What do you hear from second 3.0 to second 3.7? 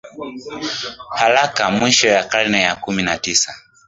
na tisa